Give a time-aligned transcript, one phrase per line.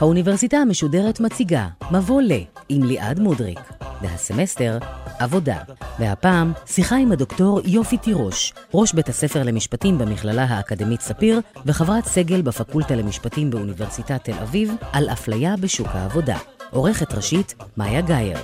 [0.00, 2.32] האוניברסיטה המשודרת מציגה מבוא ל
[2.68, 3.60] עם ליעד מודריק,
[4.02, 4.78] והסמסטר
[5.18, 5.58] עבודה.
[5.98, 12.42] והפעם שיחה עם הדוקטור יופי תירוש, ראש בית הספר למשפטים במכללה האקדמית ספיר וחברת סגל
[12.42, 16.38] בפקולטה למשפטים באוניברסיטת תל אביב על אפליה בשוק העבודה.
[16.70, 18.38] עורכת ראשית, מאיה גאייר.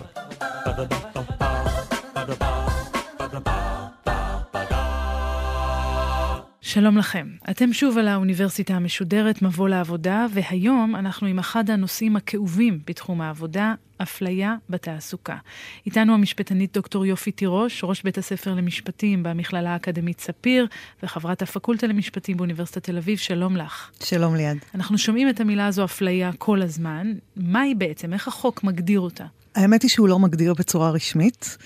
[6.78, 7.28] שלום לכם.
[7.50, 13.74] אתם שוב על האוניברסיטה המשודרת מבוא לעבודה, והיום אנחנו עם אחד הנושאים הכאובים בתחום העבודה,
[14.02, 15.36] אפליה בתעסוקה.
[15.86, 20.66] איתנו המשפטנית דוקטור יופי תירוש, ראש בית הספר למשפטים במכללה האקדמית ספיר,
[21.02, 23.90] וחברת הפקולטה למשפטים באוניברסיטת תל אביב, שלום לך.
[24.02, 24.58] שלום ליעד.
[24.74, 27.12] אנחנו שומעים את המילה הזו אפליה כל הזמן.
[27.36, 28.12] מה היא בעצם?
[28.12, 29.24] איך החוק מגדיר אותה?
[29.58, 31.56] האמת היא שהוא לא מגדיר בצורה רשמית.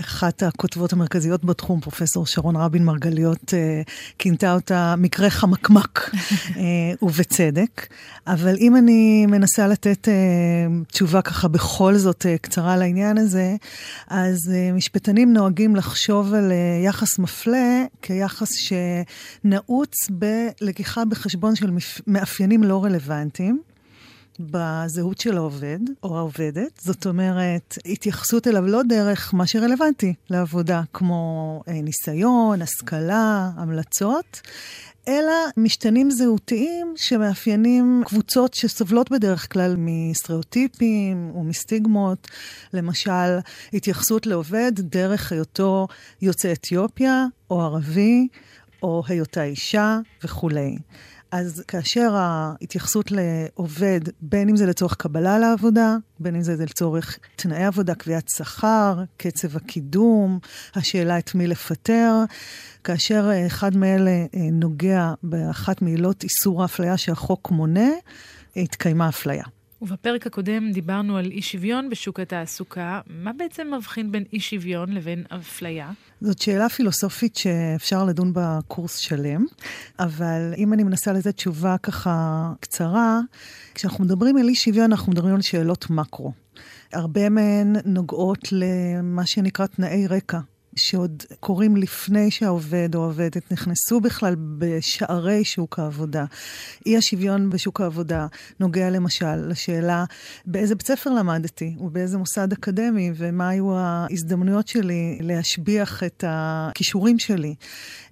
[0.00, 3.82] אחת הכותבות המרכזיות בתחום, פרופסור שרון רבין מרגליות, אה,
[4.18, 6.10] כינתה אותה מקרה חמקמק,
[6.56, 6.62] אה,
[7.02, 7.86] ובצדק.
[8.26, 10.14] אבל אם אני מנסה לתת אה,
[10.92, 13.56] תשובה ככה בכל זאת קצרה לעניין הזה,
[14.08, 16.52] אז משפטנים נוהגים לחשוב על
[16.84, 21.70] יחס מפלה כיחס שנעוץ בלקיחה בחשבון של
[22.06, 23.69] מאפיינים לא רלוונטיים.
[24.50, 26.80] בזהות של העובד או העובדת.
[26.82, 34.40] זאת אומרת, התייחסות אליו לא דרך מה שרלוונטי לעבודה, כמו אה, ניסיון, השכלה, המלצות,
[35.08, 42.28] אלא משתנים זהותיים שמאפיינים קבוצות שסובלות בדרך כלל מסטריאוטיפים ומסטיגמות.
[42.72, 43.38] למשל,
[43.72, 45.86] התייחסות לעובד דרך היותו
[46.22, 48.28] יוצא אתיופיה או ערבי,
[48.82, 50.76] או היותה אישה וכולי.
[51.30, 57.64] אז כאשר ההתייחסות לעובד, בין אם זה לצורך קבלה לעבודה, בין אם זה לצורך תנאי
[57.64, 60.38] עבודה, קביעת שכר, קצב הקידום,
[60.74, 62.12] השאלה את מי לפטר,
[62.84, 67.88] כאשר אחד מאלה אה, נוגע באחת מעילות איסור האפליה שהחוק מונה,
[68.56, 69.44] התקיימה אפליה.
[69.82, 73.00] ובפרק הקודם דיברנו על אי שוויון בשוק התעסוקה.
[73.06, 75.90] מה בעצם מבחין בין אי שוויון לבין אפליה?
[76.20, 79.44] זאת שאלה פילוסופית שאפשר לדון בה קורס שלם,
[79.98, 83.20] אבל אם אני מנסה לזה תשובה ככה קצרה,
[83.74, 86.32] כשאנחנו מדברים על אי שוויון, אנחנו מדברים על שאלות מקרו.
[86.92, 90.40] הרבה מהן נוגעות למה שנקרא תנאי רקע.
[90.76, 96.24] שעוד קורים לפני שהעובד או העובדת נכנסו בכלל בשערי שוק העבודה.
[96.86, 98.26] אי השוויון בשוק העבודה
[98.60, 100.04] נוגע למשל לשאלה
[100.46, 107.54] באיזה בית ספר למדתי ובאיזה מוסד אקדמי ומה היו ההזדמנויות שלי להשביח את הכישורים שלי.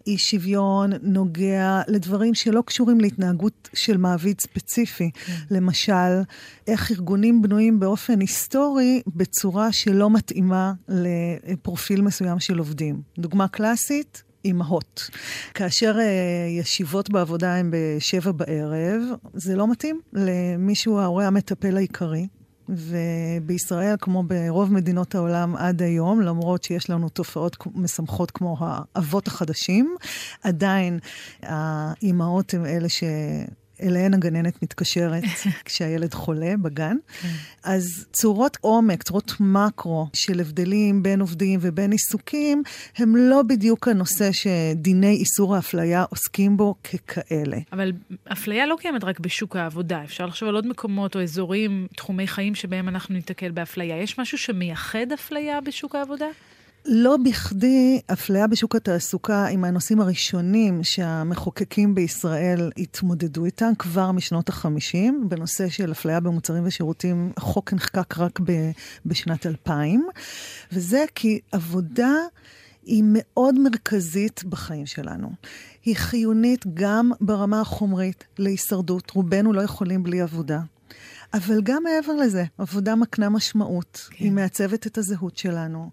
[0.09, 5.11] אי שוויון נוגע לדברים שלא קשורים להתנהגות של מעביד ספציפי.
[5.11, 5.33] כן.
[5.51, 6.23] למשל,
[6.67, 13.03] איך ארגונים בנויים באופן היסטורי בצורה שלא מתאימה לפרופיל מסוים של עובדים.
[13.19, 15.11] דוגמה קלאסית, אימהות.
[15.55, 16.01] כאשר uh,
[16.61, 19.03] ישיבות בעבודה הן בשבע בערב,
[19.35, 22.27] זה לא מתאים למישהו, ההורה המטפל העיקרי.
[22.69, 29.97] ובישראל, כמו ברוב מדינות העולם עד היום, למרות שיש לנו תופעות משמחות כמו האבות החדשים,
[30.43, 30.99] עדיין
[31.43, 33.05] האימהות הן אלה ש...
[33.83, 35.23] אליהן הגננת מתקשרת
[35.65, 36.97] כשהילד חולה בגן.
[37.23, 37.29] כן.
[37.65, 42.63] אז צורות עומק, צורות מקרו של הבדלים בין עובדים ובין עיסוקים,
[42.97, 47.59] הם לא בדיוק הנושא שדיני איסור האפליה עוסקים בו ככאלה.
[47.73, 47.93] אבל
[48.33, 52.55] אפליה לא קיימת רק בשוק העבודה, אפשר לחשוב על עוד מקומות או אזורים, תחומי חיים
[52.55, 54.03] שבהם אנחנו ניתקל באפליה.
[54.03, 56.27] יש משהו שמייחד אפליה בשוק העבודה?
[56.87, 65.29] לא בכדי אפליה בשוק התעסוקה עם הנושאים הראשונים שהמחוקקים בישראל התמודדו איתם כבר משנות ה-50,
[65.29, 68.71] בנושא של אפליה במוצרים ושירותים, החוק נחקק רק ב-
[69.07, 70.07] בשנת 2000,
[70.73, 72.13] וזה כי עבודה
[72.83, 75.31] היא מאוד מרכזית בחיים שלנו.
[75.85, 80.61] היא חיונית גם ברמה החומרית להישרדות, רובנו לא יכולים בלי עבודה.
[81.35, 84.25] אבל גם מעבר לזה, עבודה מקנה משמעות, כן.
[84.25, 85.91] היא מעצבת את הזהות שלנו,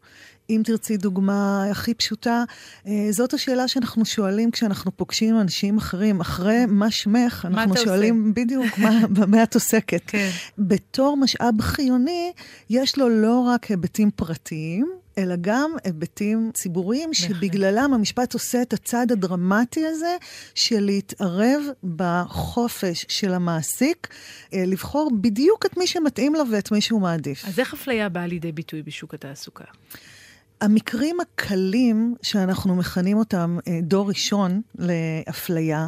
[0.50, 2.44] אם תרצי דוגמה הכי פשוטה,
[2.88, 6.22] אה, זאת השאלה שאנחנו שואלים כשאנחנו פוגשים אנשים אחרים.
[6.22, 8.41] אחרי מה שמך, אנחנו שואלים עושה?
[8.41, 10.02] בדיוק מה, במה את עוסקת.
[10.08, 10.29] כן.
[10.58, 12.31] בתור משאב חיוני,
[12.70, 19.12] יש לו לא רק היבטים פרטיים, אלא גם היבטים ציבוריים, שבגללם המשפט עושה את הצעד
[19.12, 20.17] הדרמטי הזה
[20.56, 21.62] של להתערב
[21.96, 24.08] בחופש של המעסיק,
[24.53, 27.46] אה, לבחור בדיוק את מי שמתאים לו ואת מי שהוא מעדיף.
[27.46, 29.66] אז איך אפליה באה לידי ביטוי בשוק התעסוקה?
[30.66, 35.88] המקרים הקלים, שאנחנו מכנים אותם אה, דור ראשון לאפליה,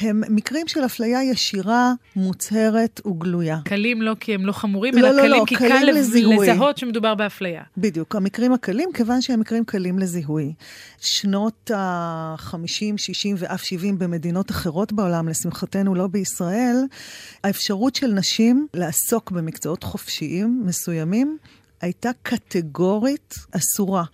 [0.00, 3.58] הם מקרים של אפליה ישירה, מוצהרת וגלויה.
[3.64, 6.48] קלים לא כי הם לא חמורים, לא, אלא לא, קלים לא, כי קלים קל לזיהוי.
[6.48, 7.62] לזהות שמדובר באפליה.
[7.76, 10.54] בדיוק, המקרים הקלים, כיוון שהם מקרים קלים לזיהוי.
[11.00, 16.76] שנות ה-50, 60 ואף 70 במדינות אחרות בעולם, לשמחתנו לא בישראל,
[17.44, 21.38] האפשרות של נשים לעסוק במקצועות חופשיים מסוימים
[21.80, 24.04] הייתה קטגורית אסורה.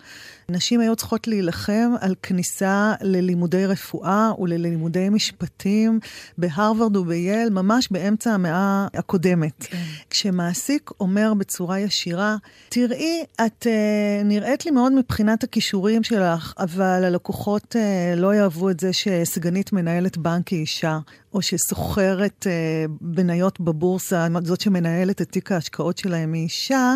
[0.48, 6.00] נשים היו צריכות להילחם על כניסה ללימודי רפואה וללימודי משפטים
[6.38, 9.62] בהרווארד ובייל, ממש באמצע המאה הקודמת.
[9.62, 9.82] כן.
[10.10, 12.36] כשמעסיק אומר בצורה ישירה,
[12.68, 18.80] תראי, את uh, נראית לי מאוד מבחינת הכישורים שלך, אבל הלקוחות uh, לא יאהבו את
[18.80, 20.98] זה שסגנית מנהלת בנק היא אישה,
[21.34, 26.94] או שסוחרת uh, בניות בבורסה, זאת שמנהלת את תיק ההשקעות שלהם היא אישה.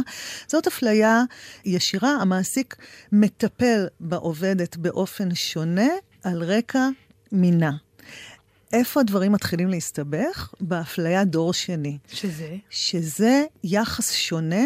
[0.49, 1.23] זאת אפליה
[1.64, 2.11] ישירה.
[2.11, 2.76] המעסיק
[3.12, 5.88] מטפל בעובדת באופן שונה
[6.25, 6.88] על רקע
[7.32, 7.73] מינה.
[8.73, 10.55] איפה הדברים מתחילים להסתבך?
[10.61, 11.99] באפליה דור שני.
[12.12, 12.56] שזה?
[12.70, 14.64] שזה יחס שונה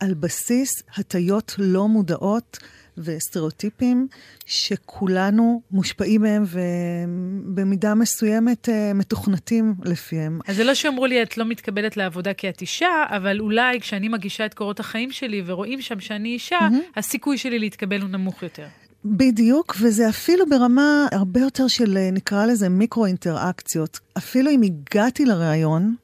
[0.00, 2.58] על בסיס הטיות לא מודעות
[2.98, 4.08] וסטריאוטיפים
[4.46, 10.40] שכולנו מושפעים מהם ובמידה מסוימת אה, מתוכנתים לפיהם.
[10.46, 14.08] אז זה לא שאמרו לי, את לא מתקבלת לעבודה כי את אישה, אבל אולי כשאני
[14.08, 16.98] מגישה את קורות החיים שלי ורואים שם שאני אישה, Mm-hmm.
[16.98, 18.66] הסיכוי שלי להתקבל הוא נמוך יותר.
[19.04, 24.00] בדיוק, וזה אפילו ברמה הרבה יותר של, אה, נקרא לזה, מיקרו-אינטראקציות.
[24.18, 25.94] אפילו אם הגעתי לראיון,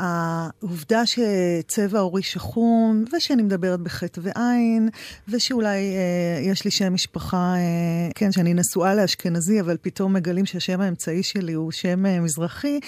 [0.00, 4.88] העובדה שצבע עורי שחום, ושאני מדברת בחטא ועין,
[5.28, 10.80] ושאולי אה, יש לי שם משפחה, אה, כן, שאני נשואה לאשכנזי, אבל פתאום מגלים שהשם
[10.80, 12.80] האמצעי שלי הוא שם אה, מזרחי,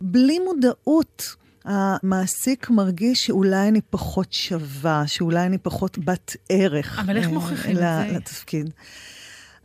[0.00, 1.36] בלי מודעות.
[1.64, 6.98] המעסיק מרגיש שאולי אני פחות שווה, שאולי אני פחות בת ערך.
[6.98, 8.16] אבל איך אה, מוכיחים את זה?
[8.16, 8.70] לתפקיד.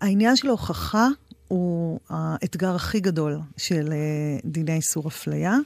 [0.02, 1.08] העניין של ההוכחה
[1.48, 5.58] הוא האתגר הכי גדול של אה, דיני איסור אפליה.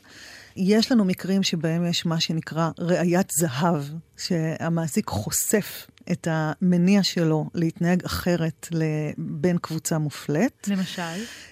[0.56, 3.84] יש לנו מקרים שבהם יש מה שנקרא ראיית זהב,
[4.18, 10.68] שהמעסיק חושף את המניע שלו להתנהג אחרת לבן קבוצה מופלית.
[10.68, 11.02] למשל?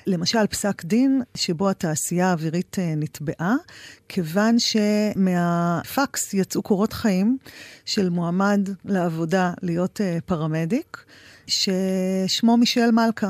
[0.07, 3.55] למשל, פסק דין שבו התעשייה האווירית אה, נתבעה,
[4.09, 7.37] כיוון שמהפקס יצאו קורות חיים
[7.85, 11.05] של מועמד לעבודה להיות אה, פרמדיק,
[11.47, 13.29] ששמו מישל מלכה.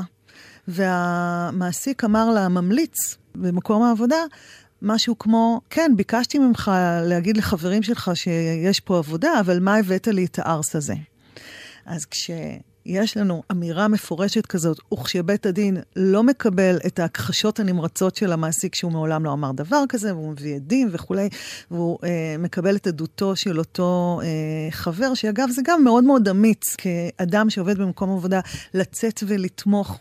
[0.68, 4.16] והמעסיק אמר לממליץ במקום העבודה,
[4.82, 6.70] משהו כמו, כן, ביקשתי ממך
[7.02, 10.94] להגיד לחברים שלך שיש פה עבודה, אבל מה הבאת לי את הארס הזה?
[11.86, 18.74] אז כשיש לנו אמירה מפורשת כזאת, וכשבית הדין לא מקבל את ההכחשות הנמרצות של המעסיק,
[18.74, 21.28] שהוא מעולם לא אמר דבר כזה, והוא מביא עדים וכולי,
[21.70, 26.76] והוא אה, מקבל את עדותו של אותו אה, חבר, שאגב, זה גם מאוד מאוד אמיץ,
[26.76, 28.40] כאדם שעובד במקום עבודה,
[28.74, 30.00] לצאת ולתמוך.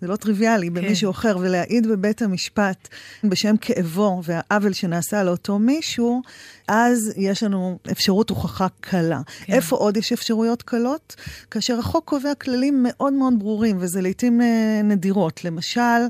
[0.00, 2.88] זה לא טריוויאלי, במישהו אחר, ולהעיד בבית המשפט
[3.24, 6.22] בשם כאבו והעוול שנעשה לאותו מישהו,
[6.68, 9.20] אז יש לנו אפשרות הוכחה קלה.
[9.44, 9.52] כן.
[9.52, 11.16] איפה עוד יש אפשרויות קלות?
[11.50, 15.44] כאשר החוק קובע כללים מאוד מאוד ברורים, וזה לעיתים אה, נדירות.
[15.44, 16.00] למשל,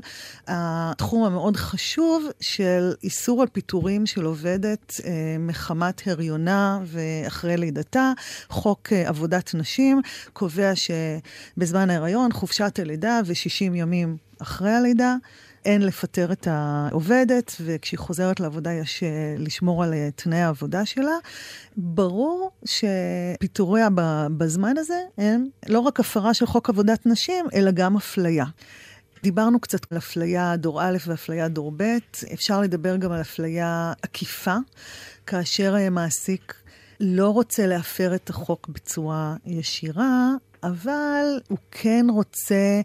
[0.47, 8.13] התחום המאוד חשוב של איסור על פיטורים של עובדת אה, מחמת הריונה ואחרי לידתה.
[8.49, 10.01] חוק אה, עבודת נשים
[10.33, 15.15] קובע שבזמן ההיריון, חופשת הלידה ו-60 ימים אחרי הלידה,
[15.65, 21.15] אין לפטר את העובדת, וכשהיא חוזרת לעבודה יש אה, לשמור על אה, תנאי העבודה שלה.
[21.77, 23.87] ברור שפיטוריה
[24.37, 28.45] בזמן הזה הם לא רק הפרה של חוק עבודת נשים, אלא גם אפליה.
[29.23, 31.97] דיברנו קצת על אפליה דור א' ואפליה דור ב',
[32.33, 34.55] אפשר לדבר גם על אפליה עקיפה,
[35.27, 36.53] כאשר אה, מעסיק
[36.99, 40.31] לא רוצה להפר את החוק בצורה ישירה,
[40.63, 42.81] אבל הוא כן רוצה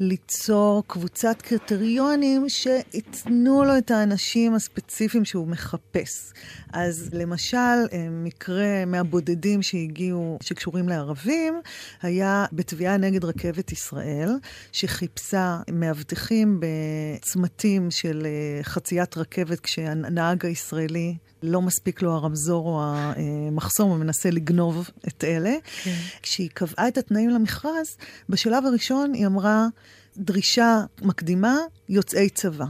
[0.00, 6.32] ליצור קבוצת קריטריונים שייתנו לו את האנשים הספציפיים שהוא מחפש.
[6.72, 7.56] אז למשל,
[7.92, 11.60] אה, מקרה מהבודדים שהגיעו, שקשורים לערבים,
[12.02, 14.28] היה בתביעה נגד רכבת ישראל,
[14.72, 23.90] שחיפשה מאבטחים בצמתים של אה, חציית רכבת כשהנהג הישראלי לא מספיק לו הרמזור או המחסום,
[23.90, 25.54] הוא מנסה לגנוב את אלה.
[25.82, 25.96] כן.
[26.22, 27.96] כשהיא קבעה את התנאים למכרז,
[28.28, 29.66] בשלב הראשון היא אמרה,
[30.16, 31.56] דרישה מקדימה,
[31.88, 32.66] יוצאי צבא.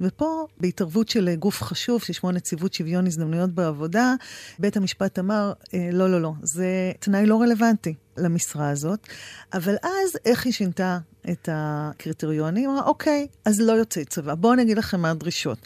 [0.00, 4.14] ופה, בהתערבות של גוף חשוב, ששמו נציבות שוויון הזדמנויות בעבודה,
[4.58, 9.06] בית המשפט אמר, אה, לא, לא, לא, זה תנאי לא רלוונטי למשרה הזאת.
[9.52, 10.98] אבל אז, איך היא שינתה
[11.30, 12.70] את הקריטריונים?
[12.70, 14.34] אמרה, אוקיי, אז לא יוצאי צבא.
[14.34, 15.58] בואו אני אגיד לכם מה הדרישות.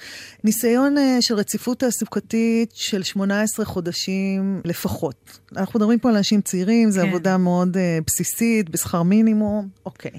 [0.45, 5.39] ניסיון uh, של רציפות תעסוקתית של 18 חודשים לפחות.
[5.57, 7.09] אנחנו מדברים פה על אנשים צעירים, זו כן.
[7.09, 10.19] עבודה מאוד uh, בסיסית, בשכר מינימום, אוקיי.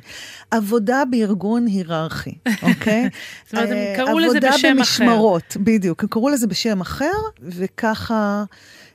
[0.52, 2.36] עבודה בארגון היררכי,
[2.70, 3.10] אוקיי?
[3.46, 4.68] זאת אומרת, הם קראו לזה בשם אחר.
[4.68, 6.04] עבודה במשמרות, בדיוק.
[6.04, 8.44] הם קראו לזה בשם אחר, וככה...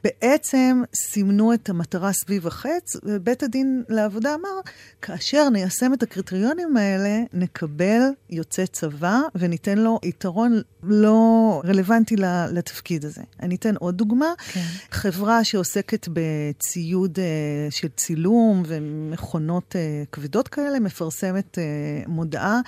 [0.05, 4.61] בעצם סימנו את המטרה סביב החץ, ובית הדין לעבודה אמר,
[5.03, 12.17] כאשר ניישם את הקריטריונים האלה, נקבל יוצא צבא וניתן לו יתרון לא רלוונטי
[12.53, 13.23] לתפקיד הזה.
[13.41, 14.33] אני אתן עוד דוגמה.
[14.53, 14.61] כן.
[14.91, 22.61] חברה שעוסקת בציוד uh, של צילום ומכונות uh, כבדות כאלה, מפרסמת uh, מודעה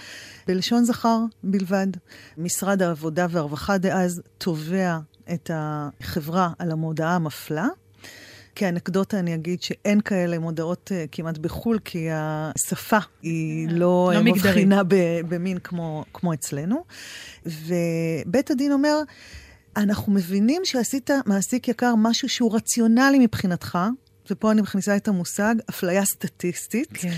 [0.46, 1.86] בלשון זכר בלבד.
[2.38, 4.98] משרד העבודה והרווחה דאז תובע
[5.32, 7.68] את החברה על המודעה המפלה.
[8.54, 14.22] כאנקדוטה אני אגיד שאין כאלה מודעות uh, כמעט בחו"ל, כי השפה היא לא, לא אה,
[14.22, 14.82] מבחינה
[15.28, 16.84] במין כמו, כמו אצלנו.
[17.46, 18.98] ובית הדין אומר,
[19.76, 23.78] אנחנו מבינים שעשית, מעסיק יקר, משהו שהוא רציונלי מבחינתך,
[24.30, 26.88] ופה אני מכניסה את המושג אפליה סטטיסטית.
[26.94, 27.14] כן.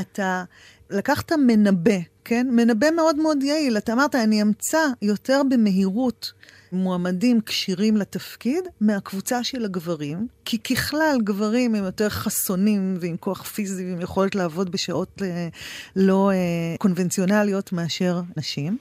[0.00, 0.44] אתה
[0.90, 2.46] לקחת מנבא, כן?
[2.50, 3.76] מנבא מאוד מאוד יעיל.
[3.76, 6.32] אתה אמרת, אני אמצא יותר במהירות
[6.72, 13.84] מועמדים כשירים לתפקיד מהקבוצה של הגברים, כי ככלל גברים הם יותר חסונים ועם כוח פיזי
[13.86, 15.48] ועם יכולת לעבוד בשעות אה,
[15.96, 18.78] לא אה, קונבנציונליות מאשר נשים.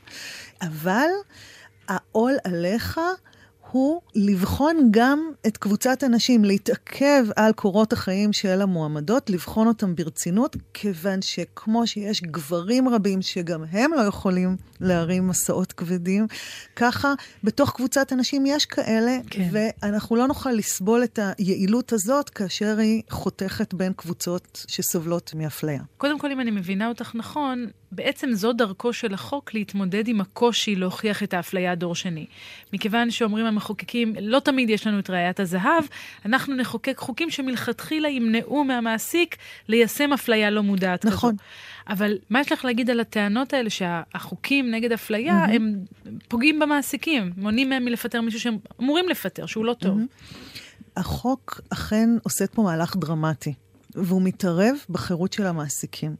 [0.61, 1.07] אבל
[1.87, 2.99] העול עליך
[3.71, 10.55] הוא לבחון גם את קבוצת הנשים, להתעכב על קורות החיים של המועמדות, לבחון אותם ברצינות,
[10.73, 16.27] כיוון שכמו שיש גברים רבים שגם הם לא יכולים להרים מסעות כבדים,
[16.75, 17.13] ככה
[17.43, 19.49] בתוך קבוצת הנשים יש כאלה, כן.
[19.51, 25.81] ואנחנו לא נוכל לסבול את היעילות הזאת כאשר היא חותכת בין קבוצות שסובלות מאפליה.
[25.97, 30.75] קודם כל, אם אני מבינה אותך נכון, בעצם זו דרכו של החוק להתמודד עם הקושי
[30.75, 32.25] להוכיח את האפליה הדור שני.
[32.73, 35.83] מכיוון שאומרים המחוקקים, לא תמיד יש לנו את ראיית הזהב,
[36.25, 39.35] אנחנו נחוקק חוקים שמלכתחילה ימנעו מהמעסיק
[39.67, 41.31] ליישם אפליה לא מודעת נכון.
[41.31, 41.45] כזאת.
[41.87, 45.51] אבל מה יש לך להגיד על הטענות האלה שהחוקים נגד אפליה, mm-hmm.
[45.51, 45.75] הם
[46.27, 49.99] פוגעים במעסיקים, מונעים מהם מלפטר מישהו שהם אמורים לפטר, שהוא לא טוב?
[49.99, 50.89] Mm-hmm.
[50.97, 53.53] החוק אכן עושה פה מהלך דרמטי,
[53.95, 56.15] והוא מתערב בחירות של המעסיקים.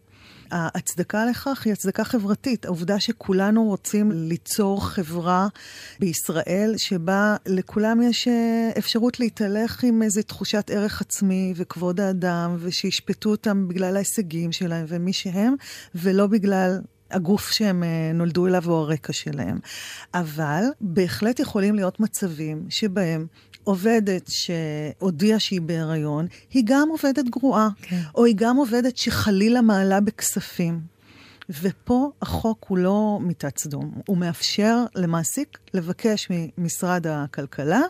[0.52, 2.66] ההצדקה לכך היא הצדקה חברתית.
[2.66, 5.48] העובדה שכולנו רוצים ליצור חברה
[6.00, 13.30] בישראל שבה לכולם יש אה, אפשרות להתהלך עם איזו תחושת ערך עצמי וכבוד האדם, ושישפטו
[13.30, 15.56] אותם בגלל ההישגים שלהם ומי שהם,
[15.96, 16.80] ולא בגלל
[17.12, 19.60] הגוף שהם אה, נולדו אליו או הרקע שלהם.
[20.14, 23.28] אבל בהחלט יכולים להיות מצבים שבהם
[23.66, 28.02] עובדת שהודיעה שהיא בהיריון, היא גם עובדת גרועה, כן.
[28.16, 30.82] או היא גם עובדת שחלילה מעלה בכספים.
[31.62, 37.82] ופה החוק הוא לא מיטת סדום, הוא מאפשר למעסיק לבקש ממשרד הכלכלה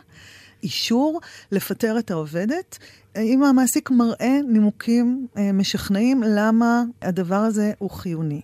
[0.62, 1.20] אישור
[1.52, 2.78] לפטר את העובדת,
[3.16, 8.40] אם המעסיק מראה נימוקים אה, משכנעים למה הדבר הזה הוא חיוני.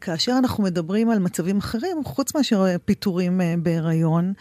[0.00, 4.32] כאשר אנחנו מדברים על מצבים אחרים, חוץ מאשר פיטורים אה, בהיריון,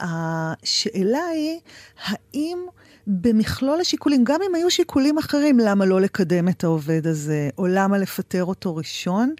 [0.00, 1.60] השאלה היא,
[2.04, 2.58] האם
[3.06, 7.98] במכלול השיקולים, גם אם היו שיקולים אחרים, למה לא לקדם את העובד הזה, או למה
[7.98, 9.34] לפטר אותו ראשון,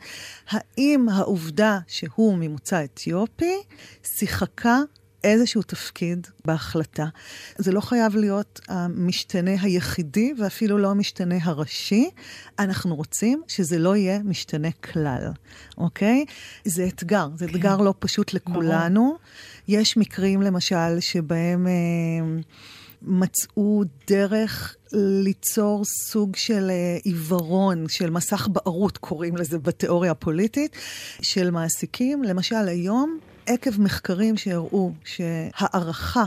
[0.49, 3.56] האם העובדה שהוא ממוצא אתיופי
[4.02, 4.78] שיחקה
[5.25, 7.07] איזשהו תפקיד בהחלטה.
[7.59, 12.11] זה לא חייב להיות המשתנה היחידי ואפילו לא המשתנה הראשי.
[12.59, 15.31] אנחנו רוצים שזה לא יהיה משתנה כלל,
[15.78, 16.25] אוקיי?
[16.64, 17.54] זה אתגר, זה כן.
[17.54, 19.04] אתגר לא פשוט לכולנו.
[19.04, 19.19] ברור.
[19.69, 21.66] יש מקרים, למשל, שבהם...
[21.66, 22.40] אה,
[23.07, 30.76] מצאו דרך ליצור סוג של אה, עיוורון, של מסך בערות, קוראים לזה בתיאוריה הפוליטית,
[31.23, 32.25] של מעסיקים.
[32.25, 36.24] למשל, היום עקב מחקרים שהראו שהערכה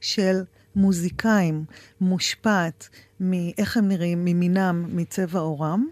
[0.00, 0.42] של
[0.76, 1.64] מוזיקאים
[2.00, 2.88] מושפעת
[3.20, 5.86] מאיך הם נראים, ממינם, מצבע עורם,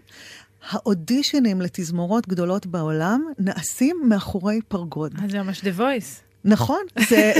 [0.69, 5.13] האודישנים לתזמורות גדולות בעולם נעשים מאחורי פרגוד.
[5.23, 6.28] אז זה ממש The Voice.
[6.45, 6.79] נכון,
[7.09, 7.33] זה,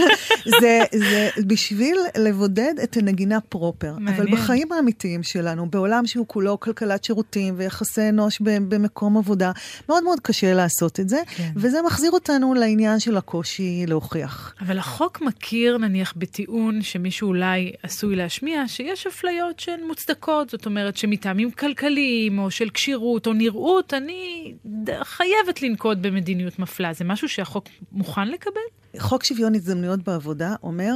[0.60, 3.92] זה, זה בשביל לבודד את הנגינה פרופר.
[3.98, 4.20] מעניין.
[4.20, 9.52] אבל בחיים האמיתיים שלנו, בעולם שהוא כולו כלכלת שירותים ויחסי אנוש במקום עבודה,
[9.88, 11.50] מאוד מאוד קשה לעשות את זה, כן.
[11.56, 14.54] וזה מחזיר אותנו לעניין של הקושי להוכיח.
[14.60, 20.96] אבל החוק מכיר נניח בטיעון שמישהו אולי עשוי להשמיע, שיש אפליות שהן מוצדקות, זאת אומרת
[20.96, 24.54] שמטעמים כלכליים או של כשירות או נראות, אני
[25.02, 26.92] חייבת לנקוט במדיניות מפלה.
[26.92, 28.53] זה משהו שהחוק מוכן לקבל?
[28.54, 29.00] לקבל?
[29.00, 30.94] חוק שוויון הזדמנויות בעבודה אומר,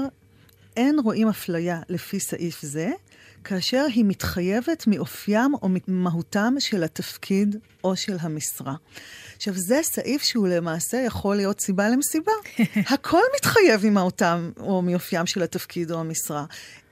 [0.76, 2.90] אין רואים אפליה לפי סעיף זה,
[3.44, 8.74] כאשר היא מתחייבת מאופיים או ממהותם של התפקיד או של המשרה.
[9.36, 12.32] עכשיו, זה סעיף שהוא למעשה יכול להיות סיבה למסיבה.
[12.94, 16.44] הכל מתחייב ממהותם או מאופיים של התפקיד או המשרה.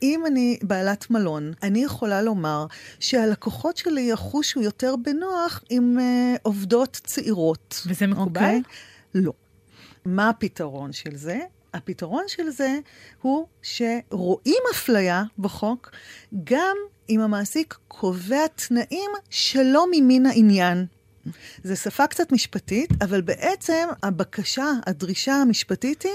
[0.02, 2.66] אם אני בעלת מלון, אני יכולה לומר
[3.00, 7.82] שהלקוחות שלי יחושו יותר בנוח עם uh, עובדות צעירות.
[7.86, 8.40] וזה מקובל?
[8.40, 8.44] Okay?
[8.44, 8.62] אוקיי?
[9.14, 9.32] לא.
[10.06, 11.38] מה הפתרון של זה?
[11.74, 12.78] הפתרון של זה
[13.22, 15.90] הוא שרואים אפליה בחוק,
[16.44, 16.76] גם
[17.10, 20.86] אם המעסיק קובע תנאים שלא ממין העניין.
[21.64, 26.12] זו שפה קצת משפטית, אבל בעצם הבקשה, הדרישה המשפטית היא,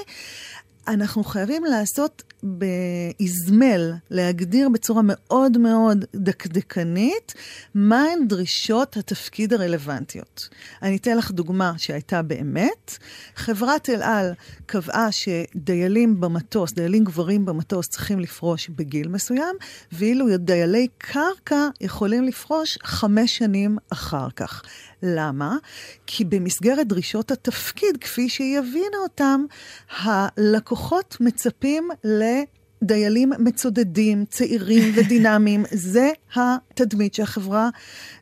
[0.88, 7.34] אנחנו חייבים לעשות באזמל, להגדיר בצורה מאוד מאוד דקדקנית,
[7.76, 10.50] מהן דרישות התפקיד הרלוונטיות.
[10.82, 12.98] אני אתן לך דוגמה שהייתה באמת.
[13.36, 14.32] חברת אל על
[14.66, 19.56] קבעה שדיילים במטוס, דיילים גברים במטוס צריכים לפרוש בגיל מסוים,
[19.92, 24.64] ואילו דיילי קרקע יכולים לפרוש חמש שנים אחר כך.
[25.04, 25.58] למה?
[26.08, 29.46] כי במסגרת דרישות התפקיד, כפי שהיא הבינה אותם,
[30.00, 35.64] הלקוחות מצפים לדיילים מצודדים, צעירים ודינמיים.
[35.72, 37.70] זה התדמית שהחברה,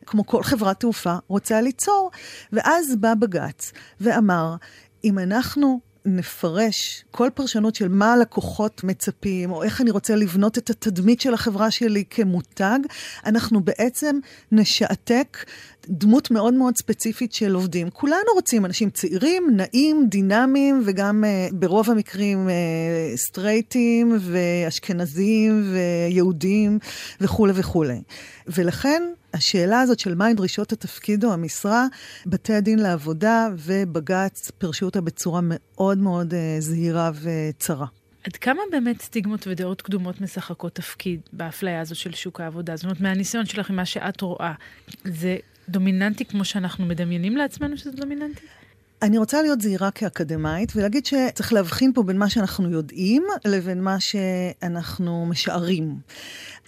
[0.06, 2.10] כמו כל חברת תעופה, רוצה ליצור.
[2.52, 4.56] ואז בא בג"ץ ואמר,
[5.04, 10.70] אם אנחנו נפרש כל פרשנות של מה הלקוחות מצפים, או איך אני רוצה לבנות את
[10.70, 12.78] התדמית של החברה שלי כמותג,
[13.26, 14.18] אנחנו בעצם
[14.52, 15.44] נשעתק
[15.88, 17.90] דמות מאוד מאוד ספציפית של עובדים.
[17.90, 26.78] כולנו רוצים אנשים צעירים, נעים, דינמיים, וגם uh, ברוב המקרים uh, סטרייטים ואשכנזים ויהודים
[27.20, 28.00] וכולי וכולי.
[28.46, 29.02] ולכן
[29.34, 31.86] השאלה הזאת של מהי דרישות התפקיד או המשרה,
[32.26, 37.86] בתי הדין לעבודה ובג"ץ פירשו אותה בצורה מאוד מאוד uh, זהירה וצרה.
[38.24, 42.76] עד כמה באמת סטיגמות ודעות קדומות משחקות תפקיד באפליה הזו של שוק העבודה?
[42.76, 44.52] זאת אומרת, מהניסיון שלך, ממה שאת רואה,
[45.04, 45.36] זה
[45.68, 48.46] דומיננטי כמו שאנחנו מדמיינים לעצמנו שזה דומיננטי?
[49.02, 54.00] אני רוצה להיות זהירה כאקדמאית ולהגיד שצריך להבחין פה בין מה שאנחנו יודעים לבין מה
[54.00, 55.96] שאנחנו משערים.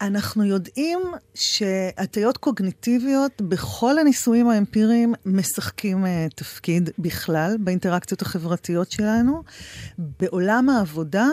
[0.03, 1.01] אנחנו יודעים
[1.35, 9.43] שהטיות קוגניטיביות בכל הניסויים האמפיריים משחקים uh, תפקיד בכלל באינטראקציות החברתיות שלנו.
[9.99, 11.27] בעולם העבודה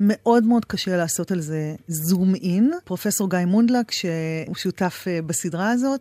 [0.00, 2.72] מאוד מאוד קשה לעשות על זה זום אין.
[2.84, 6.00] פרופסור גיא מונדלק, שהוא שותף uh, בסדרה הזאת,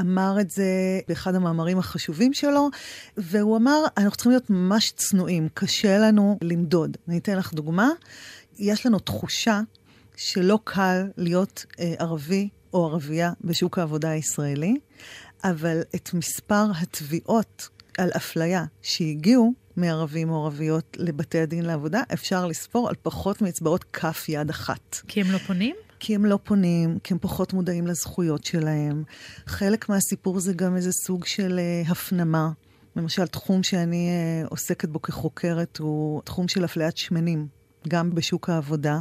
[0.00, 0.64] אמר את זה
[1.08, 2.68] באחד המאמרים החשובים שלו,
[3.16, 6.96] והוא אמר, אנחנו צריכים להיות ממש צנועים, קשה לנו למדוד.
[7.08, 7.90] אני אתן לך דוגמה.
[8.58, 9.60] יש לנו תחושה
[10.18, 14.76] שלא קל להיות אה, ערבי או ערבייה בשוק העבודה הישראלי,
[15.44, 22.88] אבל את מספר התביעות על אפליה שהגיעו מערבים או ערביות לבתי הדין לעבודה, אפשר לספור
[22.88, 25.00] על פחות מאצבעות כף יד אחת.
[25.08, 25.76] כי הם לא פונים?
[26.00, 29.02] כי הם לא פונים, כי הם פחות מודעים לזכויות שלהם.
[29.46, 32.50] חלק מהסיפור זה גם איזה סוג של uh, הפנמה.
[32.96, 34.08] למשל, תחום שאני
[34.44, 37.57] uh, עוסקת בו כחוקרת הוא תחום של אפליית שמנים.
[37.88, 39.00] גם בשוק העבודה.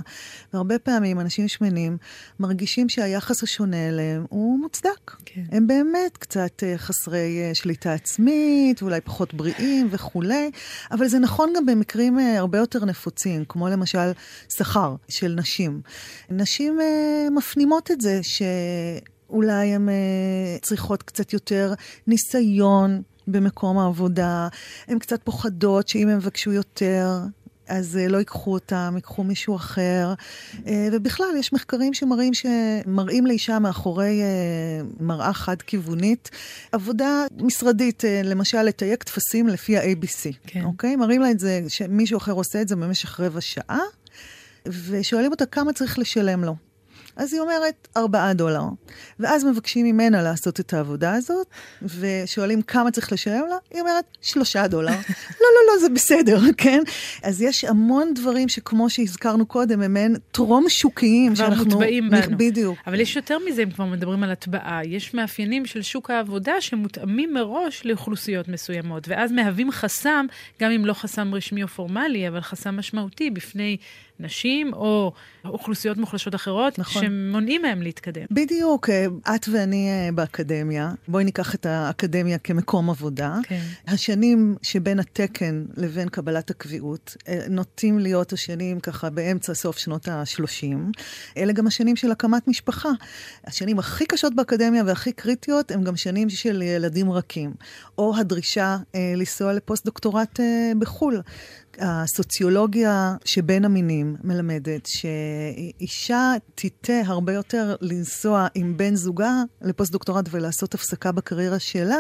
[0.54, 1.98] והרבה פעמים אנשים שמנים
[2.40, 5.12] מרגישים שהיחס השונה אליהם הוא מוצדק.
[5.26, 5.44] כן.
[5.52, 10.52] הם באמת קצת uh, חסרי uh, שליטה עצמית, ואולי פחות בריאים וכולי,
[10.92, 14.12] אבל זה נכון גם במקרים uh, הרבה יותר נפוצים, כמו למשל
[14.50, 15.82] שכר של נשים.
[16.30, 16.80] נשים
[17.32, 21.74] מפנימות את זה שאולי הן uh, צריכות קצת יותר
[22.08, 23.02] ניסיון.
[23.30, 24.48] במקום העבודה,
[24.88, 27.12] הן קצת פוחדות שאם הם יבקשו יותר,
[27.68, 30.14] אז אה, לא ייקחו אותם, ייקחו מישהו אחר.
[30.68, 36.30] אה, ובכלל, יש מחקרים שמראים, שמראים לאישה מאחורי אה, מראה חד-כיוונית,
[36.72, 40.34] עבודה משרדית, למשל, לתייק טפסים לפי ה-ABC.
[40.48, 40.64] כן.
[40.64, 40.96] אוקיי?
[40.96, 43.82] מראים לה את זה, שמישהו אחר עושה את זה במשך רבע שעה,
[44.66, 46.67] ושואלים אותה כמה צריך לשלם לו.
[47.18, 48.64] אז היא אומרת, 4 דולר.
[49.20, 51.48] ואז מבקשים ממנה לעשות את העבודה הזאת,
[51.82, 54.92] ושואלים כמה צריך לשלם לה, היא אומרת, 3 דולר.
[55.42, 56.84] לא, לא, לא, זה בסדר, כן?
[57.24, 61.36] אז יש המון דברים שכמו שהזכרנו קודם, הם מעין טרום שוקיים.
[61.36, 61.66] כבר שאנחנו...
[61.66, 62.38] מוטבעים בנו.
[62.38, 62.78] בדיוק.
[62.88, 64.82] אבל יש יותר מזה, אם כבר מדברים על הטבעה.
[64.86, 70.26] יש מאפיינים של שוק העבודה שמותאמים מראש לאוכלוסיות מסוימות, ואז מהווים חסם,
[70.62, 73.78] גם אם לא חסם רשמי או פורמלי, אבל חסם משמעותי בפני
[74.20, 75.12] נשים או
[75.46, 77.04] אוכלוסיות מוחלשות אחרות, נכון.
[77.04, 78.26] שמונעים מהם להתקדם.
[78.32, 83.36] בדיוק, אה, את ואני אה, באקדמיה, בואי ניקח את האקדמיה כמקום עבודה.
[83.44, 83.62] כן.
[83.88, 91.00] השנים שבין התקן לבין קבלת הקביעות אה, נוטים להיות השנים ככה באמצע סוף שנות ה-30.
[91.38, 92.90] אלה גם השנים של הקמת משפחה.
[93.46, 97.54] השנים הכי קשות באקדמיה והכי קריטיות הם גם שנים של ילדים רכים,
[97.98, 101.22] או הדרישה אה, לנסוע לפוסט-דוקטורט אה, בחו"ל.
[101.80, 111.12] הסוציולוגיה שבין המינים מלמדת שאישה תיטה הרבה יותר לנסוע עם בן זוגה לפוסט-דוקטורט ולעשות הפסקה
[111.12, 111.98] בקריירה שלה,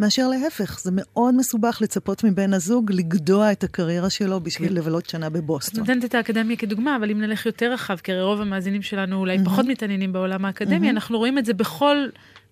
[0.00, 0.80] מאשר להפך.
[0.80, 4.74] זה מאוד מסובך לצפות מבן הזוג לגדוע את הקריירה שלו בשביל כן.
[4.74, 5.80] לבלות שנה בבוסטון.
[5.80, 9.38] נותנת את האקדמיה כדוגמה, אבל אם נלך יותר רחב, כי הרי רוב המאזינים שלנו אולי
[9.38, 9.44] mm-hmm.
[9.44, 10.90] פחות מתעניינים בעולם האקדמי, mm-hmm.
[10.90, 11.96] אנחנו רואים את זה בכל...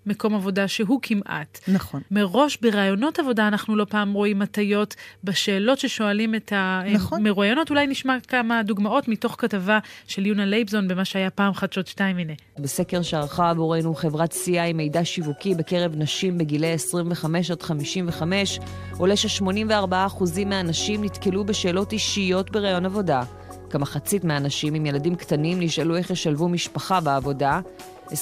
[0.07, 1.59] מקום עבודה שהוא כמעט.
[1.69, 2.01] נכון.
[2.11, 7.67] מראש בראיונות עבודה אנחנו לא פעם רואים הטיות בשאלות ששואלים את המרואיינות.
[7.67, 7.77] נכון.
[7.77, 12.33] אולי נשמע כמה דוגמאות מתוך כתבה של יונה לייבזון במה שהיה פעם חדשות שתיים, הנה.
[12.59, 18.59] בסקר שערכה עבורנו חברת CI מידע שיווקי בקרב נשים בגילי 25 עד 55,
[18.97, 23.23] עולה ש-84% מהנשים נתקלו בשאלות אישיות בראיון עבודה.
[23.71, 27.61] כמחצית מהנשים עם ילדים קטנים נשאלו איך ישלבו משפחה בעבודה,
[28.09, 28.13] 29%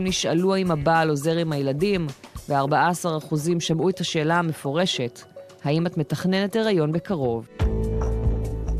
[0.00, 2.06] נשאלו האם הבעל עוזר עם הילדים,
[2.48, 5.20] ו-14% שמעו את השאלה המפורשת,
[5.64, 7.48] האם את מתכננת הריון בקרוב?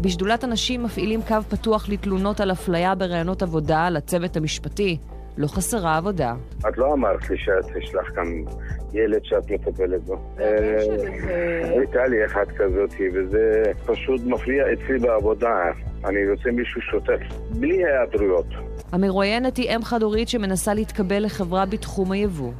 [0.00, 4.98] בשדולת הנשים מפעילים קו פתוח לתלונות על אפליה בראיונות עבודה לצוות המשפטי.
[5.36, 6.34] לא חסרה עבודה.
[6.68, 8.26] את לא אמרת לי שאת יש לך כאן
[8.92, 10.16] ילד שאת מטפלת בו.
[10.40, 15.48] אה, הייתה לי אחת כזאת, וזה פשוט מפריע אצלי בעבודה.
[16.04, 17.20] אני רוצה מישהו שוטף,
[17.50, 18.46] בלי היעדרויות.
[18.92, 22.52] המרואיינת היא אם חד-הורית שמנסה להתקבל לחברה בתחום היבוא.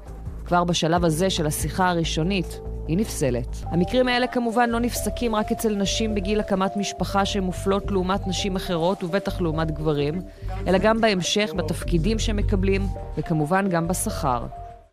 [0.47, 3.57] כבר בשלב הזה של השיחה הראשונית, היא נפסלת.
[3.63, 8.57] המקרים האלה כמובן לא נפסקים רק אצל נשים בגיל הקמת משפחה שהן מופלות לעומת נשים
[8.57, 10.23] אחרות, ובטח לעומת גברים,
[10.67, 12.87] אלא גם בהמשך, בתפקידים שמקבלים,
[13.19, 14.47] וכמובן גם בשכר.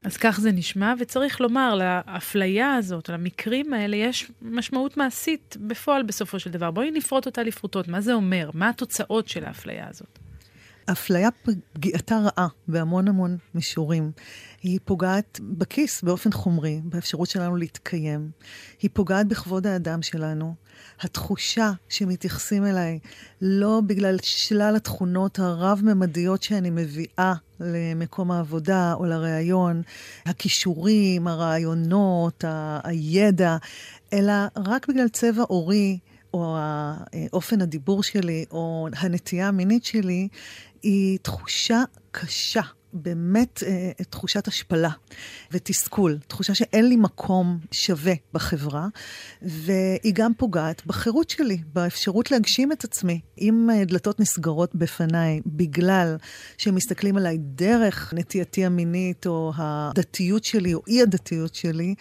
[0.06, 6.40] אז כך זה נשמע, וצריך לומר, לאפליה הזאת, למקרים האלה, יש משמעות מעשית בפועל בסופו
[6.40, 6.72] של דבר.
[6.72, 7.88] בואי נפרוט אותה לפרוטות.
[7.88, 8.50] מה זה אומר?
[8.54, 10.20] מה התוצאות של האפליה הזאת?
[10.92, 11.30] אפליה
[11.74, 14.12] פגיעתה רעה בהמון המון מישורים.
[14.62, 18.32] היא פוגעת בכיס באופן חומרי, באפשרות שלנו להתקיים.
[18.82, 20.56] היא פוגעת בכבוד האדם שלנו.
[21.02, 23.00] התחושה שמתייחסים אליי
[23.42, 29.82] לא בגלל שלל התכונות הרב-ממדיות שאני מביאה למקום העבודה או לראיון,
[30.26, 32.44] הכישורים, הרעיונות,
[32.84, 33.58] הידע,
[34.14, 36.00] אלא רק בגלל צבע עורי.
[36.34, 36.58] או
[37.34, 40.28] אופן הדיבור שלי, או הנטייה המינית שלי,
[40.84, 42.62] היא תחושה קשה.
[42.94, 44.90] באמת אה, תחושת השפלה
[45.52, 48.88] ותסכול, תחושה שאין לי מקום שווה בחברה,
[49.42, 53.20] והיא גם פוגעת בחירות שלי, באפשרות להגשים את עצמי.
[53.42, 56.18] אם אה, דלתות נסגרות בפניי בגלל
[56.58, 61.96] שמסתכלים עליי דרך נטייתי המינית, או הדתיות שלי, או אי-הדתיות שלי,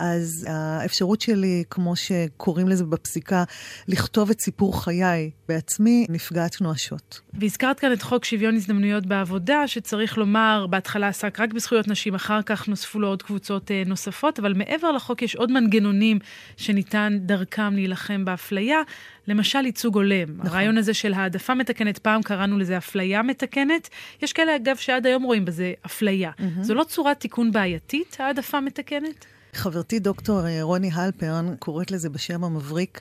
[0.00, 3.44] אז האפשרות שלי, כמו שקוראים לזה בפסיקה,
[3.88, 7.20] לכתוב את סיפור חיי בעצמי, נפגעת נואשות.
[7.32, 12.42] והזכרת כאן את חוק שוויון הזדמנויות בעבודה, שצריך לומר, בהתחלה עסק רק בזכויות נשים, אחר
[12.42, 16.18] כך נוספו לו עוד קבוצות אה, נוספות, אבל מעבר לחוק יש עוד מנגנונים
[16.56, 18.82] שניתן דרכם להילחם באפליה.
[19.28, 20.36] למשל ייצוג הולם.
[20.36, 20.46] נכון.
[20.46, 23.88] הרעיון הזה של העדפה מתקנת, פעם קראנו לזה אפליה מתקנת.
[24.22, 26.30] יש כאלה, אגב, שעד היום רואים בזה אפליה.
[26.30, 26.62] Mm-hmm.
[26.62, 29.26] זו לא צורת תיקון בעייתית, העדפה מתקנת?
[29.54, 33.00] חברתי דוקטור אה, רוני הלפרן קוראת לזה בשם המבריק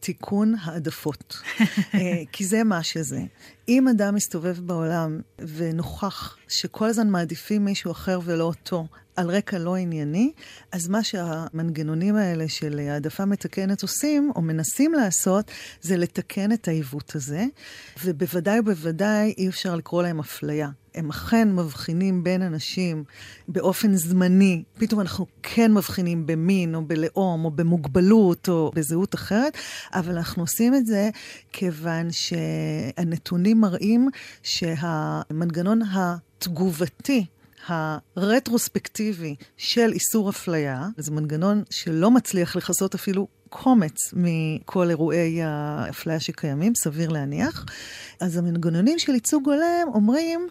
[0.00, 1.40] תיקון העדפות.
[1.94, 3.20] אה, כי זה מה שזה.
[3.68, 5.20] אם אדם מסתובב בעולם
[5.56, 8.86] ונוכח שכל הזמן מעדיפים מישהו אחר ולא אותו,
[9.20, 10.32] על רקע לא ענייני,
[10.72, 17.14] אז מה שהמנגנונים האלה של העדפה מתקנת עושים, או מנסים לעשות, זה לתקן את העיוות
[17.14, 17.44] הזה,
[18.04, 20.68] ובוודאי ובוודאי אי אפשר לקרוא להם אפליה.
[20.94, 23.04] הם אכן מבחינים בין אנשים
[23.48, 29.56] באופן זמני, פתאום אנחנו כן מבחינים במין או בלאום או במוגבלות או בזהות אחרת,
[29.92, 31.10] אבל אנחנו עושים את זה
[31.52, 34.08] כיוון שהנתונים מראים
[34.42, 37.26] שהמנגנון התגובתי
[37.68, 46.72] הרטרוספקטיבי של איסור אפליה, זה מנגנון שלא מצליח לכסות אפילו קומץ מכל אירועי האפליה שקיימים,
[46.74, 47.66] סביר להניח.
[48.20, 50.48] אז המנגנונים של ייצוג הולם אומרים,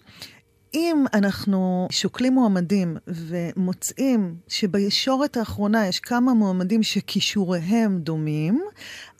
[0.73, 8.61] אם אנחנו שוקלים מועמדים ומוצאים שבישורת האחרונה יש כמה מועמדים שכישוריהם דומים,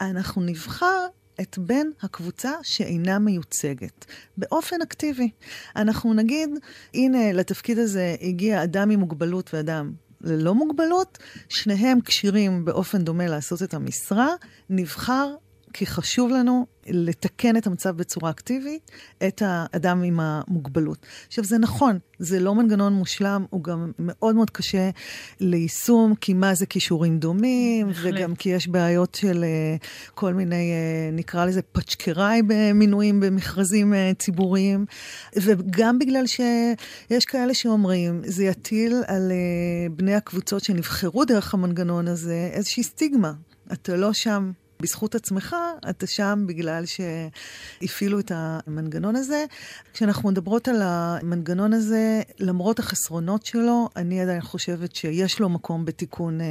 [0.01, 1.07] אנחנו נבחר
[1.41, 4.05] את בן הקבוצה שאינה מיוצגת,
[4.37, 5.29] באופן אקטיבי.
[5.75, 6.49] אנחנו נגיד,
[6.93, 11.17] הנה, לתפקיד הזה הגיע אדם עם מוגבלות ואדם ללא מוגבלות,
[11.49, 14.27] שניהם כשירים באופן דומה לעשות את המשרה,
[14.69, 15.35] נבחר
[15.73, 18.91] כי חשוב לנו לתקן את המצב בצורה אקטיבית,
[19.27, 21.05] את האדם עם המוגבלות.
[21.27, 24.89] עכשיו, זה נכון, זה לא מנגנון מושלם, הוא גם מאוד מאוד קשה
[25.39, 28.13] ליישום, כי מה זה כישורים דומים, בהחלט.
[28.13, 33.95] וגם כי יש בעיות של uh, כל מיני, uh, נקרא לזה פצ'קראי במינויים במכרזים uh,
[34.17, 34.85] ציבוריים,
[35.35, 39.31] וגם בגלל שיש כאלה שאומרים, זה יטיל על
[39.91, 43.33] בני הקבוצות שנבחרו דרך המנגנון הזה איזושהי סטיגמה.
[43.73, 45.55] אתה לא שם, בזכות עצמך,
[45.89, 49.45] אתה שם בגלל שהפעילו את המנגנון הזה.
[49.93, 56.41] כשאנחנו מדברות על המנגנון הזה, למרות החסרונות שלו, אני עדיין חושבת שיש לו מקום בתיקון
[56.41, 56.45] אה,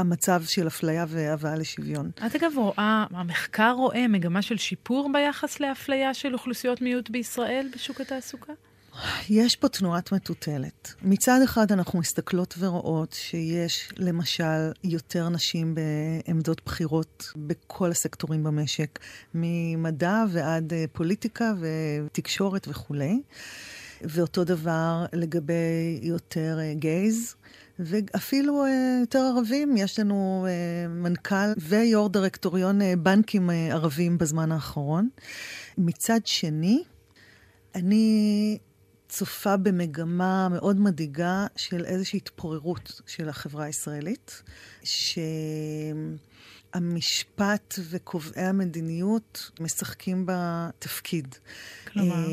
[0.00, 2.10] המצב של אפליה והבאה לשוויון.
[2.26, 8.00] את אגב רואה, המחקר רואה מגמה של שיפור ביחס לאפליה של אוכלוסיות מיעוט בישראל בשוק
[8.00, 8.52] התעסוקה?
[9.30, 10.94] יש פה תנועת מטוטלת.
[11.02, 18.98] מצד אחד אנחנו מסתכלות ורואות שיש למשל יותר נשים בעמדות בחירות בכל הסקטורים במשק,
[19.34, 23.20] ממדע ועד אה, פוליטיקה ותקשורת וכולי.
[24.02, 27.34] ואותו דבר לגבי יותר אה, גייז.
[27.78, 28.68] ואפילו uh,
[29.00, 30.46] יותר ערבים, יש לנו
[30.88, 35.08] מנכ"ל ויו"ר דירקטוריון בנקים ערבים בזמן האחרון.
[35.78, 36.82] מצד שני,
[37.74, 38.58] אני
[39.08, 44.42] צופה במגמה מאוד מדאיגה של איזושהי התפוררות של החברה הישראלית,
[46.72, 51.34] שהמשפט וקובעי המדיניות משחקים בה תפקיד.
[51.92, 52.26] כלומר?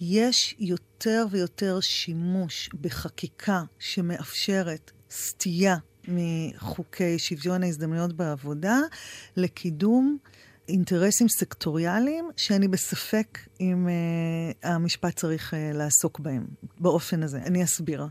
[0.00, 5.76] יש יותר ויותר שימוש בחקיקה שמאפשרת סטייה
[6.08, 8.78] מחוקי שוויון ההזדמנויות בעבודה
[9.36, 10.18] לקידום
[10.68, 16.46] אינטרסים סקטוריאליים שאני בספק אם uh, המשפט צריך uh, לעסוק בהם
[16.80, 17.38] באופן הזה.
[17.38, 18.06] אני אסביר.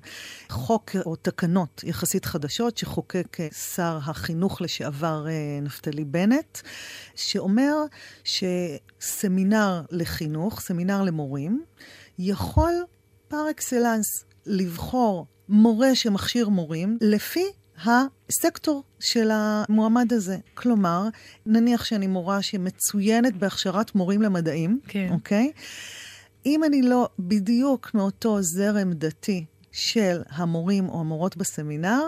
[0.50, 6.60] חוק או תקנות יחסית חדשות שחוקק uh, שר החינוך לשעבר uh, נפתלי בנט,
[7.16, 7.76] שאומר
[8.24, 11.64] שסמינר לחינוך, סמינר למורים,
[12.20, 12.74] יכול
[13.28, 17.46] פר אקסלנס לבחור מורה שמכשיר מורים לפי
[17.86, 20.38] הסקטור של המועמד הזה.
[20.54, 21.08] כלומר,
[21.46, 25.08] נניח שאני מורה שמצוינת בהכשרת מורים למדעים, כן.
[25.12, 25.52] אוקיי?
[26.46, 32.02] אם אני לא בדיוק מאותו זרם דתי של המורים או המורות בסמינר,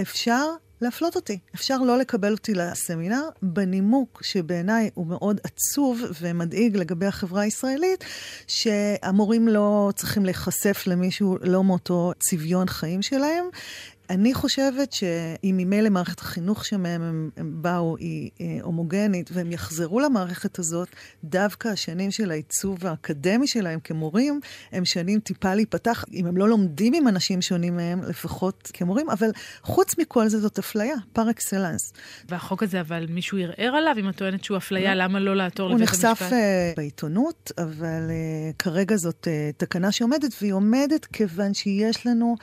[0.00, 0.44] אפשר
[0.82, 1.38] להפלות אותי.
[1.54, 8.04] אפשר לא לקבל אותי לסמינר, בנימוק שבעיניי הוא מאוד עצוב ומדאיג לגבי החברה הישראלית,
[8.46, 13.44] שהמורים לא צריכים להיחשף למישהו לא מאותו צביון חיים שלהם,
[14.10, 20.00] אני חושבת שאם ממילא מערכת החינוך שמהם הם, הם באו היא אה, הומוגנית, והם יחזרו
[20.00, 20.88] למערכת הזאת,
[21.24, 24.40] דווקא השנים של העיצוב האקדמי שלהם כמורים,
[24.72, 29.30] הם שנים טיפה להיפתח, אם הם לא לומדים עם אנשים שונים מהם, לפחות כמורים, אבל
[29.62, 31.92] חוץ מכל זה זאת אפליה, פר אקסלנס.
[32.28, 33.94] והחוק הזה, אבל מישהו ערער עליו?
[34.00, 36.04] אם את טוענת שהוא אפליה, למה לא לעתור לבית המשפט?
[36.04, 42.06] הוא נחשף uh, בעיתונות, אבל uh, כרגע זאת uh, תקנה שעומדת, והיא עומדת כיוון שיש
[42.06, 42.36] לנו...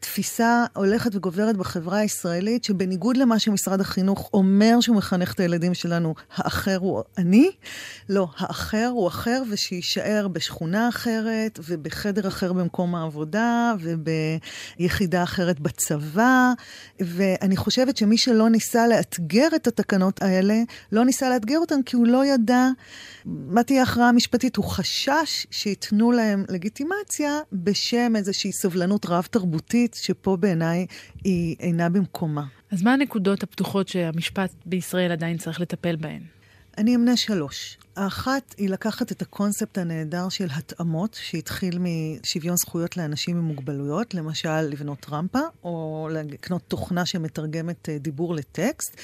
[0.00, 6.14] תפיסה הולכת וגוברת בחברה הישראלית, שבניגוד למה שמשרד החינוך אומר שהוא מחנך את הילדים שלנו,
[6.34, 7.50] האחר הוא אני,
[8.08, 16.52] לא, האחר הוא אחר ושיישאר בשכונה אחרת ובחדר אחר במקום העבודה וביחידה אחרת בצבא.
[17.00, 22.06] ואני חושבת שמי שלא ניסה לאתגר את התקנות האלה, לא ניסה לאתגר אותן כי הוא
[22.06, 22.68] לא ידע
[23.24, 24.56] מה תהיה ההכרעה המשפטית.
[24.56, 29.98] הוא חשש שייתנו להם לגיטימציה בשם איזושהי סבלנות רב-תרבותית.
[30.08, 30.86] שפה בעיניי
[31.24, 32.44] היא אינה במקומה.
[32.70, 36.22] אז מה הנקודות הפתוחות שהמשפט בישראל עדיין צריך לטפל בהן?
[36.78, 37.78] אני אמנה שלוש.
[37.96, 44.60] האחת היא לקחת את הקונספט הנהדר של התאמות, שהתחיל משוויון זכויות לאנשים עם מוגבלויות, למשל
[44.60, 48.96] לבנות רמפה, או לקנות תוכנה שמתרגמת אה, דיבור לטקסט,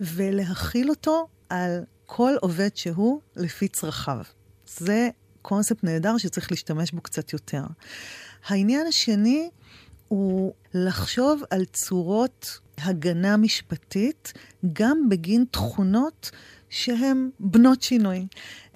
[0.00, 4.22] ולהכיל אותו על כל עובד שהוא לפי צרכיו.
[4.66, 5.08] זה
[5.42, 7.62] קונספט נהדר שצריך להשתמש בו קצת יותר.
[8.46, 9.50] העניין השני
[10.10, 14.32] הוא לחשוב על צורות הגנה משפטית
[14.72, 16.30] גם בגין תכונות
[16.70, 18.26] שהן בנות שינוי.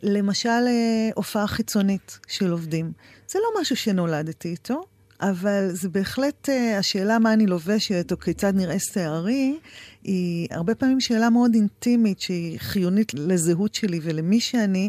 [0.02, 2.92] למשל, אה, הופעה חיצונית של עובדים.
[3.28, 4.84] זה לא משהו שנולדתי איתו,
[5.20, 9.58] אבל זה בהחלט, אה, השאלה מה אני לובשת או כיצד נראה שערי,
[10.04, 14.88] היא הרבה פעמים שאלה מאוד אינטימית, שהיא חיונית לזהות שלי ולמי שאני,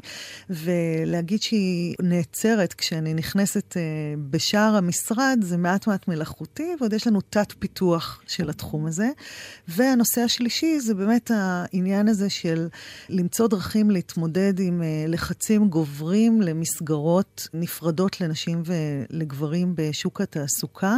[0.49, 3.78] ולהגיד שהיא נעצרת כשאני נכנסת uh,
[4.30, 9.10] בשער המשרד, זה מעט מעט מלאכותי, ועוד יש לנו תת-פיתוח של התחום הזה.
[9.67, 12.67] והנושא השלישי זה באמת העניין הזה של
[13.10, 20.97] למצוא דרכים להתמודד עם uh, לחצים גוברים למסגרות נפרדות לנשים ולגברים בשוק התעסוקה,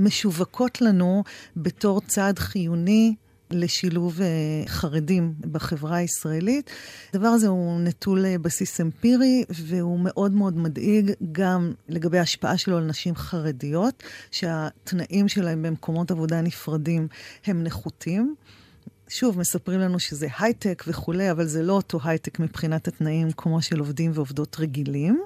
[0.00, 1.24] שמשווקות לנו
[1.56, 3.14] בתור צעד חיוני
[3.50, 6.70] לשילוב uh, חרדים בחברה הישראלית.
[7.14, 12.76] הדבר הזה הוא נטול uh, בסיס אמפירי, והוא מאוד מאוד מדאיג גם לגבי ההשפעה שלו
[12.76, 17.08] על נשים חרדיות, שהתנאים שלהם במקומות עבודה נפרדים
[17.46, 18.34] הם נחותים.
[19.14, 23.78] שוב, מספרים לנו שזה הייטק וכולי, אבל זה לא אותו הייטק מבחינת התנאים כמו של
[23.78, 25.22] עובדים ועובדות רגילים.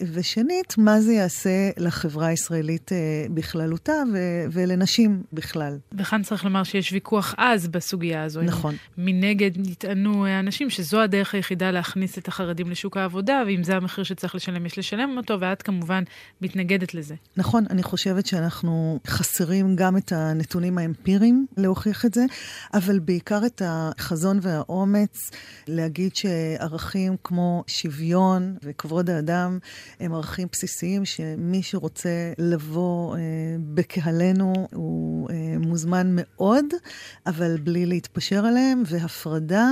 [0.00, 5.78] ושנית, מה זה יעשה לחברה הישראלית אה, בכללותה ו- ולנשים בכלל.
[5.92, 8.42] וכאן צריך לומר שיש ויכוח עז בסוגיה הזו.
[8.42, 8.74] נכון.
[8.98, 14.34] מנגד נטענו אנשים שזו הדרך היחידה להכניס את החרדים לשוק העבודה, ואם זה המחיר שצריך
[14.34, 16.02] לשלם, יש לשלם אותו, ואת כמובן
[16.40, 17.14] מתנגדת לזה.
[17.36, 22.24] נכון, אני חושבת שאנחנו חסרים גם את הנתונים האמפיריים להוכיח את זה,
[22.74, 25.30] אבל בעיקר את החזון והאומץ
[25.68, 29.58] להגיד שערכים כמו שוויון וכבוד האדם
[30.00, 33.20] הם ערכים בסיסיים שמי שרוצה לבוא אה,
[33.74, 36.64] בקהלנו הוא אה, מוזמן מאוד,
[37.26, 39.68] אבל בלי להתפשר עליהם, והפרדה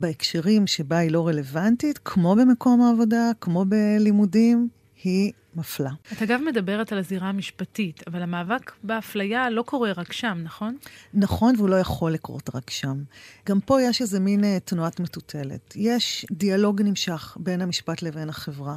[0.00, 4.68] בהקשרים שבה היא לא רלוונטית, כמו במקום העבודה, כמו בלימודים,
[5.02, 5.90] היא מפלה.
[6.12, 10.76] את אגב מדברת על הזירה המשפטית, אבל המאבק באפליה לא קורה רק שם, נכון?
[11.14, 13.02] נכון, והוא לא יכול לקרות רק שם.
[13.48, 15.74] גם פה יש איזה מין uh, תנועת מטוטלת.
[15.76, 18.76] יש דיאלוג נמשך בין המשפט לבין החברה.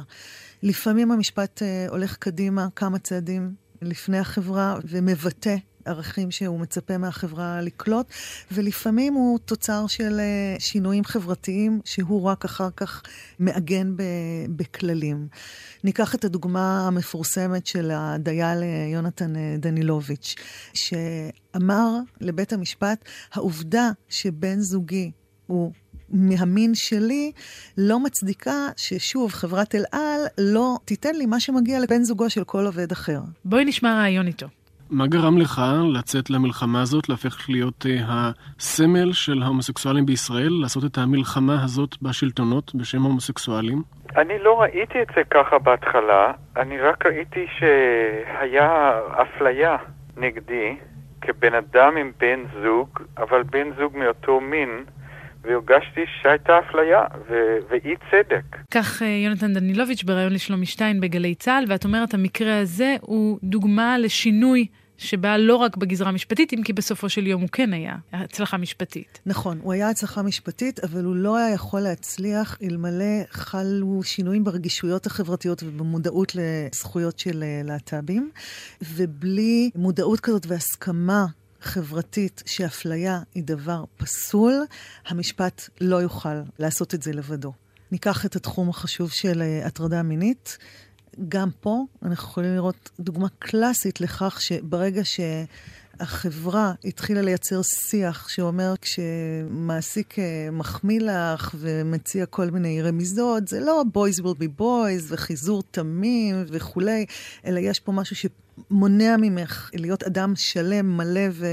[0.62, 8.06] לפעמים המשפט uh, הולך קדימה כמה צעדים לפני החברה ומבטא ערכים שהוא מצפה מהחברה לקלוט,
[8.52, 13.02] ולפעמים הוא תוצר של אה, שינויים חברתיים שהוא רק אחר כך
[13.38, 13.94] מעגן
[14.48, 15.28] בכללים.
[15.84, 20.34] ניקח את הדוגמה המפורסמת של הדייל אה, יונתן אה, דנילוביץ',
[20.74, 25.10] שאמר לבית המשפט, העובדה שבן זוגי
[25.46, 25.72] הוא
[26.08, 27.32] מהמין שלי
[27.78, 32.66] לא מצדיקה ששוב, חברת אל על לא תיתן לי מה שמגיע לבן זוגו של כל
[32.66, 33.20] עובד אחר.
[33.44, 34.46] בואי נשמע רעיון איתו.
[34.94, 35.62] מה גרם לך
[35.94, 42.74] לצאת למלחמה הזאת, להפך להיות uh, הסמל של ההומוסקסואלים בישראל, לעשות את המלחמה הזאת בשלטונות
[42.74, 43.82] בשם ההומוסקסואלים?
[44.16, 49.76] אני לא ראיתי את זה ככה בהתחלה, אני רק ראיתי שהיה אפליה
[50.16, 50.76] נגדי
[51.20, 54.84] כבן אדם עם בן זוג, אבל בן זוג מאותו מין.
[55.44, 58.56] והרגשתי שהייתה אפליה ו- ואי צדק.
[58.70, 63.98] כך אה, יונתן דנילוביץ' בריאיון לשלומי שטיין בגלי צה"ל, ואת אומרת, המקרה הזה הוא דוגמה
[63.98, 64.66] לשינוי
[64.98, 69.20] שבא לא רק בגזרה המשפטית, אם כי בסופו של יום הוא כן היה הצלחה משפטית.
[69.26, 75.06] נכון, הוא היה הצלחה משפטית, אבל הוא לא היה יכול להצליח אלמלא חלו שינויים ברגישויות
[75.06, 78.30] החברתיות ובמודעות לזכויות של אה, להט"בים,
[78.82, 81.26] ובלי מודעות כזאת והסכמה
[81.60, 84.52] חברתית שאפליה היא דבר פסול,
[85.06, 87.52] המשפט לא יוכל לעשות את זה לבדו.
[87.92, 90.58] ניקח את התחום החשוב של אה, הטרדה מינית.
[91.28, 100.18] גם פה אנחנו יכולים לראות דוגמה קלאסית לכך שברגע שהחברה התחילה לייצר שיח שאומר כשמעסיק
[100.18, 106.44] אה, מחמיא לך ומציע כל מיני רמיזות, זה לא boys will be boys וחיזור תמים
[106.48, 107.06] וכולי,
[107.46, 111.46] אלא יש פה משהו שמונע ממך להיות אדם שלם, מלא ו...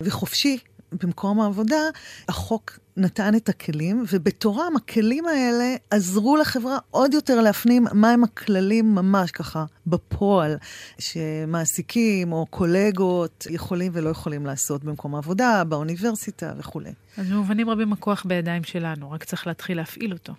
[0.00, 0.58] וחופשי
[0.92, 1.80] במקום העבודה,
[2.28, 9.30] החוק נתן את הכלים, ובתורם הכלים האלה עזרו לחברה עוד יותר להפנים מהם הכללים ממש
[9.30, 10.56] ככה בפועל,
[10.98, 16.92] שמעסיקים או קולגות יכולים ולא יכולים לעשות במקום העבודה, באוניברסיטה וכולי.
[17.16, 20.32] אז במובנים רבים הכוח בידיים שלנו, רק צריך להתחיל להפעיל אותו.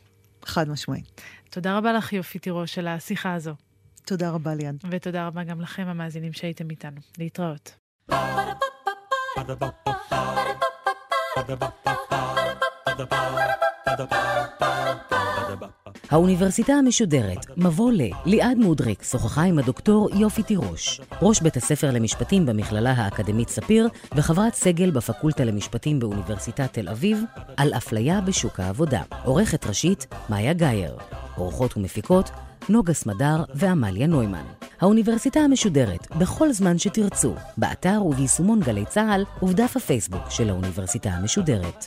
[0.46, 1.02] חד משמעי.
[1.50, 3.54] תודה רבה לך, יופי תירוש, על השיחה הזו.
[4.06, 4.76] תודה רבה, ליעד.
[4.92, 7.02] ותודה רבה גם לכם, המאזינים שהייתם איתנו.
[7.18, 7.76] להתראות.
[16.10, 18.02] האוניברסיטה המשודרת, מבוא ל.
[18.26, 24.54] ליעד מודריק שוחחה עם הדוקטור יופי תירוש, ראש בית הספר למשפטים במכללה האקדמית ספיר וחברת
[24.54, 27.24] סגל בפקולטה למשפטים באוניברסיטת תל אביב,
[27.58, 29.02] על אפליה בשוק העבודה.
[29.24, 30.98] עורכת ראשית, מאיה גאייר.
[31.36, 32.30] עורכות ומפיקות,
[32.70, 34.46] נוגה סמדר ועמליה נוימן.
[34.82, 41.86] האוניברסיטה המשודרת, בכל זמן שתרצו, באתר וביישומון גלי צה"ל ובדף הפייסבוק של האוניברסיטה המשודרת.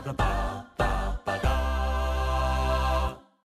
[0.00, 0.49] Ba-da-ba.